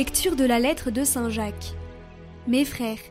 Lecture 0.00 0.34
de 0.34 0.44
la 0.44 0.58
lettre 0.58 0.90
de 0.90 1.04
Saint 1.04 1.28
Jacques. 1.28 1.74
Mes 2.46 2.64
frères, 2.64 3.02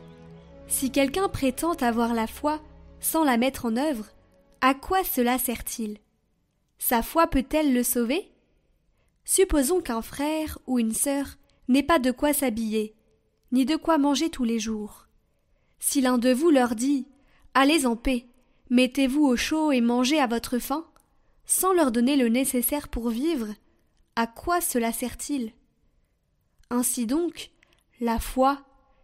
si 0.66 0.90
quelqu'un 0.90 1.28
prétend 1.28 1.74
avoir 1.74 2.14
la 2.14 2.26
foi 2.26 2.60
sans 2.98 3.22
la 3.22 3.36
mettre 3.36 3.66
en 3.66 3.76
œuvre, 3.76 4.06
à 4.60 4.74
quoi 4.74 5.04
cela 5.04 5.38
sert-il? 5.38 5.98
Sa 6.80 7.02
foi 7.02 7.28
peut-elle 7.28 7.72
le 7.72 7.84
sauver? 7.84 8.32
Supposons 9.24 9.80
qu'un 9.80 10.02
frère 10.02 10.58
ou 10.66 10.80
une 10.80 10.92
sœur 10.92 11.36
n'ait 11.68 11.84
pas 11.84 12.00
de 12.00 12.10
quoi 12.10 12.32
s'habiller, 12.32 12.96
ni 13.52 13.64
de 13.64 13.76
quoi 13.76 13.96
manger 13.96 14.28
tous 14.28 14.42
les 14.42 14.58
jours. 14.58 15.06
Si 15.78 16.00
l'un 16.00 16.18
de 16.18 16.32
vous 16.32 16.50
leur 16.50 16.74
dit 16.74 17.06
Allez 17.54 17.86
en 17.86 17.94
paix, 17.94 18.26
mettez-vous 18.68 19.24
au 19.24 19.36
chaud 19.36 19.70
et 19.70 19.80
mangez 19.80 20.18
à 20.18 20.26
votre 20.26 20.58
faim, 20.58 20.84
sans 21.46 21.72
leur 21.72 21.92
donner 21.92 22.16
le 22.16 22.28
nécessaire 22.28 22.88
pour 22.88 23.10
vivre, 23.10 23.46
à 24.16 24.26
quoi 24.26 24.60
cela 24.60 24.92
sert-il? 24.92 25.52
Ainsi 26.70 27.06
donc, 27.06 27.50
la 28.00 28.18
foi, 28.20 28.62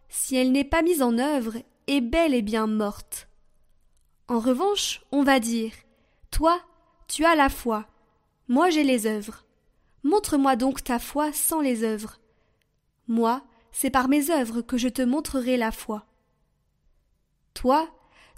si 0.09 0.35
elle 0.35 0.51
n'est 0.51 0.63
pas 0.63 0.81
mise 0.81 1.01
en 1.01 1.17
œuvre, 1.17 1.55
est 1.87 2.01
bel 2.01 2.33
et 2.33 2.41
bien 2.41 2.67
morte. 2.67 3.27
En 4.27 4.39
revanche, 4.39 5.01
on 5.11 5.23
va 5.23 5.39
dire 5.39 5.73
Toi, 6.31 6.59
tu 7.07 7.25
as 7.25 7.35
la 7.35 7.49
foi, 7.49 7.85
moi 8.47 8.69
j'ai 8.69 8.83
les 8.83 9.05
œuvres. 9.05 9.45
Montre-moi 10.03 10.55
donc 10.55 10.83
ta 10.83 10.99
foi 10.99 11.33
sans 11.33 11.61
les 11.61 11.83
œuvres. 11.83 12.19
Moi, 13.07 13.41
c'est 13.71 13.89
par 13.89 14.07
mes 14.07 14.31
œuvres 14.31 14.61
que 14.61 14.77
je 14.77 14.87
te 14.87 15.01
montrerai 15.01 15.57
la 15.57 15.71
foi. 15.71 16.05
Toi, 17.53 17.89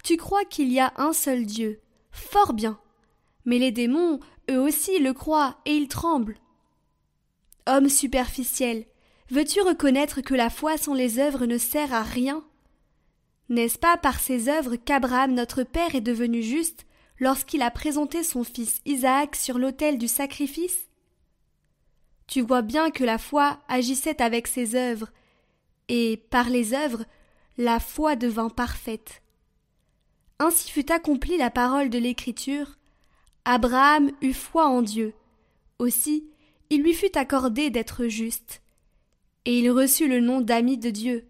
tu 0.02 0.16
crois 0.16 0.44
qu'il 0.44 0.72
y 0.72 0.80
a 0.80 0.92
un 0.96 1.12
seul 1.12 1.46
Dieu. 1.46 1.80
Fort 2.10 2.52
bien. 2.52 2.80
Mais 3.44 3.58
les 3.58 3.72
démons, 3.72 4.20
eux 4.50 4.60
aussi, 4.60 4.98
le 4.98 5.12
croient, 5.12 5.58
et 5.64 5.76
ils 5.76 5.88
tremblent. 5.88 6.38
Homme 7.66 7.88
superficiel, 7.88 8.86
veux-tu 9.30 9.60
reconnaître 9.60 10.20
que 10.20 10.34
la 10.34 10.50
foi 10.50 10.76
sans 10.76 10.94
les 10.94 11.18
œuvres 11.18 11.46
ne 11.46 11.58
sert 11.58 11.92
à 11.94 12.02
rien? 12.02 12.44
N'est-ce 13.48 13.78
pas 13.78 13.96
par 13.96 14.20
ses 14.20 14.48
œuvres 14.48 14.76
qu'Abraham 14.76 15.34
notre 15.34 15.62
Père 15.62 15.94
est 15.94 16.00
devenu 16.00 16.42
juste 16.42 16.86
lorsqu'il 17.18 17.62
a 17.62 17.70
présenté 17.70 18.22
son 18.22 18.44
fils 18.44 18.80
Isaac 18.84 19.36
sur 19.36 19.58
l'autel 19.58 19.98
du 19.98 20.08
sacrifice? 20.08 20.88
Tu 22.26 22.40
vois 22.40 22.62
bien 22.62 22.90
que 22.90 23.02
la 23.02 23.18
foi 23.18 23.58
agissait 23.68 24.22
avec 24.22 24.46
ses 24.46 24.76
œuvres, 24.76 25.10
et 25.88 26.16
par 26.30 26.48
les 26.48 26.74
œuvres, 26.74 27.04
la 27.58 27.80
foi 27.80 28.14
devint 28.14 28.50
parfaite. 28.50 29.22
Ainsi 30.38 30.70
fut 30.70 30.92
accomplie 30.92 31.36
la 31.36 31.50
parole 31.50 31.90
de 31.90 31.98
l'Écriture. 31.98 32.78
Abraham 33.44 34.12
eut 34.22 34.32
foi 34.32 34.66
en 34.66 34.80
Dieu. 34.80 35.12
Aussi, 35.80 36.30
il 36.70 36.82
lui 36.82 36.94
fut 36.94 37.18
accordé 37.18 37.68
d'être 37.68 38.06
juste, 38.06 38.62
et 39.44 39.58
il 39.58 39.70
reçut 39.70 40.08
le 40.08 40.20
nom 40.20 40.40
d'ami 40.40 40.78
de 40.78 40.90
Dieu. 40.90 41.26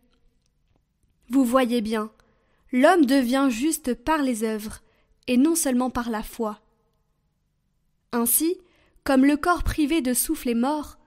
Vous 1.28 1.44
voyez 1.44 1.80
bien, 1.80 2.10
l'homme 2.72 3.06
devient 3.06 3.48
juste 3.50 3.94
par 3.94 4.22
les 4.22 4.44
œuvres, 4.44 4.80
et 5.26 5.36
non 5.36 5.54
seulement 5.54 5.90
par 5.90 6.10
la 6.10 6.22
foi. 6.22 6.60
Ainsi, 8.12 8.58
comme 9.04 9.24
le 9.24 9.36
corps 9.36 9.62
privé 9.62 10.00
de 10.00 10.12
souffle 10.12 10.48
est 10.48 10.54
mort, 10.54 10.98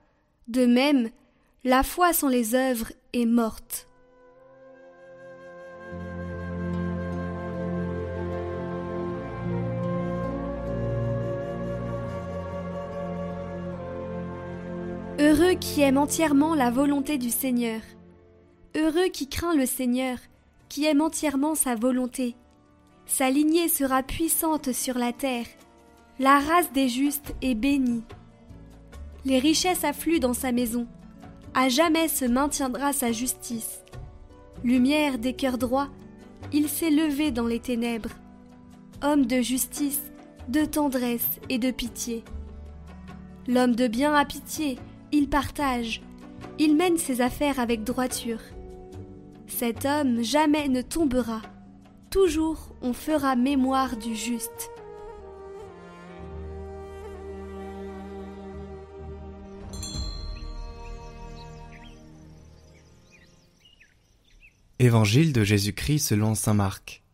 de 0.48 0.64
même, 0.64 1.10
la 1.62 1.82
foi 1.82 2.12
sans 2.12 2.28
les 2.28 2.54
œuvres 2.54 2.92
est 3.12 3.26
morte. 3.26 3.88
Heureux 15.26 15.54
qui 15.54 15.80
aime 15.80 15.96
entièrement 15.96 16.54
la 16.54 16.70
volonté 16.70 17.16
du 17.16 17.30
Seigneur. 17.30 17.80
Heureux 18.76 19.08
qui 19.10 19.26
craint 19.26 19.54
le 19.54 19.64
Seigneur, 19.64 20.18
qui 20.68 20.84
aime 20.84 21.00
entièrement 21.00 21.54
sa 21.54 21.74
volonté. 21.76 22.36
Sa 23.06 23.30
lignée 23.30 23.68
sera 23.68 24.02
puissante 24.02 24.72
sur 24.72 24.98
la 24.98 25.14
terre. 25.14 25.46
La 26.18 26.40
race 26.40 26.70
des 26.74 26.90
justes 26.90 27.34
est 27.40 27.54
bénie. 27.54 28.02
Les 29.24 29.38
richesses 29.38 29.84
affluent 29.84 30.20
dans 30.20 30.34
sa 30.34 30.52
maison. 30.52 30.86
À 31.54 31.70
jamais 31.70 32.08
se 32.08 32.26
maintiendra 32.26 32.92
sa 32.92 33.10
justice. 33.10 33.82
Lumière 34.62 35.18
des 35.18 35.32
cœurs 35.32 35.56
droits, 35.56 35.88
il 36.52 36.68
s'est 36.68 36.90
levé 36.90 37.30
dans 37.30 37.46
les 37.46 37.60
ténèbres. 37.60 38.12
Homme 39.02 39.24
de 39.24 39.40
justice, 39.40 40.02
de 40.48 40.66
tendresse 40.66 41.40
et 41.48 41.56
de 41.56 41.70
pitié. 41.70 42.24
L'homme 43.48 43.74
de 43.74 43.86
bien 43.86 44.12
a 44.14 44.26
pitié, 44.26 44.76
il 45.14 45.28
partage, 45.28 46.02
il 46.58 46.74
mène 46.74 46.98
ses 46.98 47.20
affaires 47.20 47.60
avec 47.60 47.84
droiture. 47.84 48.40
Cet 49.46 49.84
homme 49.84 50.22
jamais 50.22 50.68
ne 50.68 50.82
tombera, 50.82 51.40
toujours 52.10 52.74
on 52.82 52.92
fera 52.92 53.36
mémoire 53.36 53.96
du 53.96 54.16
juste. 54.16 54.70
Évangile 64.80 65.32
de 65.32 65.44
Jésus-Christ 65.44 66.00
selon 66.00 66.34
saint 66.34 66.54
Marc. 66.54 67.04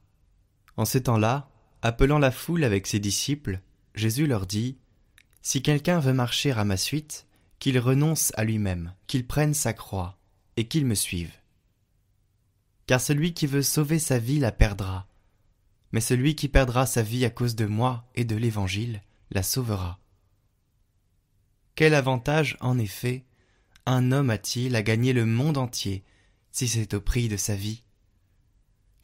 En 0.79 0.87
ces 0.87 1.03
temps-là, 1.03 1.51
appelant 1.83 2.19
la 2.19 2.31
foule 2.31 2.65
avec 2.65 2.87
ses 2.87 2.99
disciples, 2.99 3.61
Jésus 3.95 4.27
leur 4.27 4.47
dit 4.47 4.79
Si 5.43 5.61
quelqu'un 5.61 6.01
veut 6.01 6.15
marcher 6.15 6.53
à 6.53 6.65
ma 6.65 6.79
suite, 6.79 7.27
qu'il 7.61 7.79
renonce 7.79 8.33
à 8.37 8.45
lui-même, 8.45 8.95
qu'il 9.07 9.27
prenne 9.27 9.55
sa 9.55 9.73
croix, 9.73 10.19
et 10.57 10.67
qu'il 10.67 10.87
me 10.87 10.95
suive. 10.95 11.33
Car 12.87 13.01
celui 13.01 13.35
qui 13.35 13.47
veut 13.47 13.63
sauver 13.63 14.01
sa 14.01 14.19
vie 14.19 14.41
la 14.41 14.51
perdra, 14.51 15.07
mais 15.93 16.01
celui 16.01 16.35
qui 16.35 16.49
perdra 16.49 16.87
sa 16.87 17.03
vie 17.03 17.25
à 17.25 17.31
cause 17.31 17.55
de 17.55 17.67
moi 17.67 18.09
et 18.15 18.25
de 18.25 18.35
l'Évangile 18.35 19.03
la 19.31 19.43
sauvera. 19.43 20.01
Quel 21.75 21.95
avantage, 21.95 22.57
en 22.61 22.79
effet, 22.79 23.25
un 23.87 24.11
homme 24.11 24.31
a-t-il 24.31 24.75
à 24.75 24.83
gagner 24.83 25.13
le 25.13 25.27
monde 25.27 25.59
entier 25.59 26.03
si 26.53 26.67
c'est 26.67 26.95
au 26.95 27.01
prix 27.01 27.29
de 27.29 27.37
sa 27.37 27.55
vie? 27.55 27.85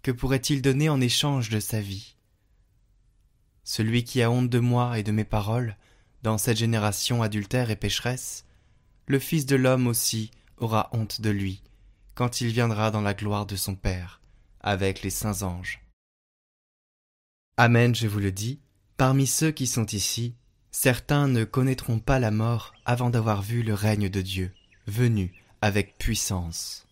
Que 0.03 0.11
pourrait-il 0.11 0.63
donner 0.63 0.89
en 0.89 1.01
échange 1.01 1.51
de 1.51 1.61
sa 1.61 1.81
vie? 1.81 2.17
Celui 3.65 4.05
qui 4.05 4.23
a 4.23 4.31
honte 4.31 4.49
de 4.49 4.59
moi 4.61 4.99
et 4.99 5.03
de 5.03 5.13
mes 5.13 5.25
paroles, 5.25 5.77
dans 6.23 6.39
cette 6.39 6.57
génération 6.57 7.23
adultère 7.23 7.71
et 7.71 7.77
pécheresse, 7.77 8.46
le 9.07 9.19
Fils 9.19 9.47
de 9.47 9.57
l'homme 9.57 9.87
aussi 9.87 10.31
aura 10.59 10.89
honte 10.93 11.21
de 11.21 11.31
lui, 11.31 11.63
quand 12.15 12.41
il 12.41 12.49
viendra 12.49 12.91
dans 12.91 13.03
la 13.03 13.15
gloire 13.15 13.47
de 13.47 13.57
son 13.57 13.75
Père, 13.75 14.21
avec 14.61 15.03
les 15.03 15.11
saints 15.11 15.43
anges. 15.43 15.81
Amen, 17.57 17.95
je 17.95 18.07
vous 18.07 18.19
le 18.19 18.33
dis, 18.33 18.61
parmi 18.97 19.27
ceux 19.27 19.51
qui 19.51 19.67
sont 19.67 19.87
ici, 19.87 20.35
certains 20.71 21.29
ne 21.29 21.45
connaîtront 21.45 21.99
pas 21.99 22.19
la 22.19 22.31
mort 22.31 22.75
avant 22.85 23.11
d'avoir 23.11 23.43
vu 23.43 23.63
le 23.63 23.75
règne 23.75 24.09
de 24.09 24.21
Dieu, 24.21 24.53
venu 24.87 25.33
avec 25.61 25.99
puissance. 25.99 26.86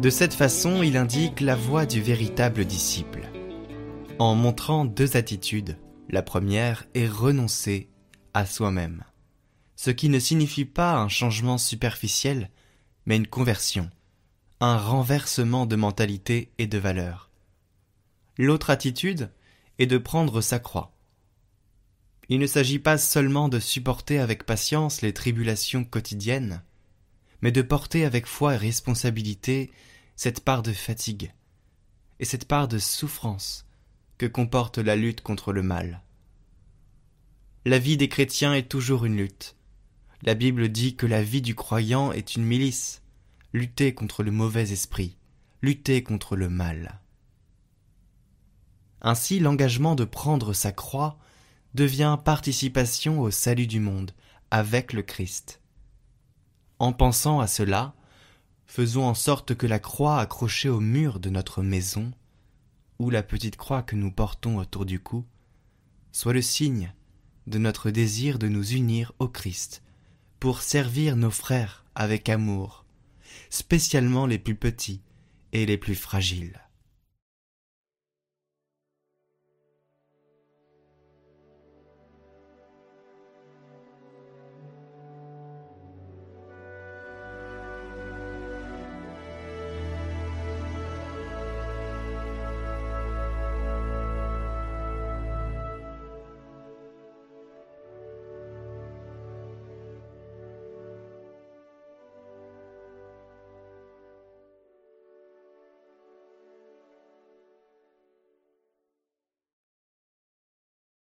De 0.00 0.10
cette 0.10 0.34
façon, 0.34 0.84
il 0.84 0.96
indique 0.96 1.40
la 1.40 1.56
voie 1.56 1.84
du 1.84 2.00
véritable 2.00 2.64
disciple, 2.64 3.28
en 4.20 4.36
montrant 4.36 4.84
deux 4.84 5.16
attitudes. 5.16 5.76
La 6.08 6.22
première 6.22 6.86
est 6.94 7.08
renoncer 7.08 7.88
à 8.32 8.46
soi-même, 8.46 9.02
ce 9.74 9.90
qui 9.90 10.08
ne 10.08 10.20
signifie 10.20 10.64
pas 10.64 10.94
un 10.94 11.08
changement 11.08 11.58
superficiel, 11.58 12.48
mais 13.06 13.16
une 13.16 13.26
conversion, 13.26 13.90
un 14.60 14.78
renversement 14.78 15.66
de 15.66 15.74
mentalité 15.74 16.52
et 16.58 16.68
de 16.68 16.78
valeurs. 16.78 17.28
L'autre 18.36 18.70
attitude 18.70 19.32
est 19.80 19.86
de 19.86 19.98
prendre 19.98 20.40
sa 20.40 20.60
croix. 20.60 20.92
Il 22.28 22.38
ne 22.38 22.46
s'agit 22.46 22.78
pas 22.78 22.98
seulement 22.98 23.48
de 23.48 23.58
supporter 23.58 24.20
avec 24.20 24.46
patience 24.46 25.02
les 25.02 25.12
tribulations 25.12 25.82
quotidiennes, 25.82 26.62
mais 27.42 27.52
de 27.52 27.62
porter 27.62 28.04
avec 28.04 28.26
foi 28.26 28.54
et 28.54 28.58
responsabilité 28.58 29.70
cette 30.16 30.40
part 30.40 30.62
de 30.62 30.72
fatigue 30.72 31.32
et 32.20 32.24
cette 32.24 32.46
part 32.46 32.68
de 32.68 32.78
souffrance 32.78 33.66
que 34.18 34.26
comporte 34.26 34.78
la 34.78 34.96
lutte 34.96 35.20
contre 35.20 35.52
le 35.52 35.62
mal. 35.62 36.02
La 37.64 37.78
vie 37.78 37.96
des 37.96 38.08
chrétiens 38.08 38.54
est 38.54 38.68
toujours 38.68 39.04
une 39.04 39.16
lutte. 39.16 39.54
La 40.22 40.34
Bible 40.34 40.68
dit 40.68 40.96
que 40.96 41.06
la 41.06 41.22
vie 41.22 41.42
du 41.42 41.54
croyant 41.54 42.12
est 42.12 42.34
une 42.34 42.44
milice, 42.44 43.02
lutter 43.52 43.94
contre 43.94 44.22
le 44.22 44.32
mauvais 44.32 44.72
esprit, 44.72 45.16
lutter 45.62 46.02
contre 46.02 46.34
le 46.34 46.48
mal. 46.48 47.00
Ainsi 49.00 49.38
l'engagement 49.38 49.94
de 49.94 50.04
prendre 50.04 50.52
sa 50.52 50.72
croix 50.72 51.18
devient 51.74 52.18
participation 52.24 53.20
au 53.20 53.30
salut 53.30 53.68
du 53.68 53.78
monde 53.78 54.10
avec 54.50 54.92
le 54.92 55.02
Christ. 55.02 55.60
En 56.78 56.92
pensant 56.92 57.40
à 57.40 57.46
cela, 57.46 57.94
faisons 58.66 59.04
en 59.04 59.14
sorte 59.14 59.54
que 59.54 59.66
la 59.66 59.78
croix 59.78 60.20
accrochée 60.20 60.68
au 60.68 60.80
mur 60.80 61.18
de 61.18 61.30
notre 61.30 61.62
maison 61.62 62.12
ou 62.98 63.10
la 63.10 63.22
petite 63.22 63.56
croix 63.56 63.82
que 63.82 63.96
nous 63.96 64.12
portons 64.12 64.58
autour 64.58 64.84
du 64.84 65.00
cou 65.00 65.24
soit 66.12 66.32
le 66.32 66.42
signe 66.42 66.92
de 67.46 67.58
notre 67.58 67.90
désir 67.90 68.38
de 68.38 68.48
nous 68.48 68.72
unir 68.72 69.12
au 69.18 69.28
Christ 69.28 69.82
pour 70.40 70.62
servir 70.62 71.16
nos 71.16 71.30
frères 71.30 71.84
avec 71.94 72.28
amour, 72.28 72.84
spécialement 73.50 74.26
les 74.26 74.38
plus 74.38 74.54
petits 74.54 75.00
et 75.52 75.66
les 75.66 75.78
plus 75.78 75.94
fragiles. 75.94 76.60